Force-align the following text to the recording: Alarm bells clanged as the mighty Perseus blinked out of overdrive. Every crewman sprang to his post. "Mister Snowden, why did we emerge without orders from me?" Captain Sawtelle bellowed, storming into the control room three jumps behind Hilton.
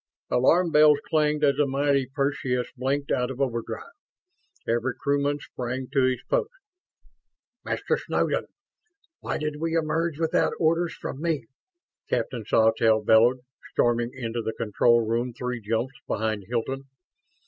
Alarm 0.31 0.71
bells 0.71 0.97
clanged 1.07 1.43
as 1.43 1.57
the 1.57 1.67
mighty 1.67 2.07
Perseus 2.07 2.67
blinked 2.75 3.11
out 3.11 3.29
of 3.29 3.39
overdrive. 3.39 3.91
Every 4.67 4.95
crewman 4.99 5.37
sprang 5.39 5.89
to 5.93 6.05
his 6.05 6.23
post. 6.27 6.49
"Mister 7.63 7.97
Snowden, 7.99 8.47
why 9.19 9.37
did 9.37 9.57
we 9.59 9.75
emerge 9.75 10.17
without 10.17 10.53
orders 10.59 10.95
from 10.95 11.21
me?" 11.21 11.45
Captain 12.09 12.43
Sawtelle 12.45 13.03
bellowed, 13.03 13.41
storming 13.73 14.09
into 14.15 14.41
the 14.41 14.53
control 14.53 15.05
room 15.05 15.35
three 15.35 15.61
jumps 15.61 15.93
behind 16.07 16.45
Hilton. 16.47 16.85